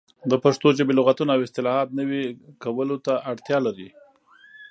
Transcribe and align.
د 0.31 0.33
پښتو 0.43 0.67
ژبې 0.77 0.93
لغتونه 0.99 1.31
او 1.33 1.43
اصطلاحات 1.47 1.89
نوي 1.99 2.23
کولو 2.63 2.95
ته 3.05 3.13
اړتیا 3.31 3.57
لري. 3.67 3.89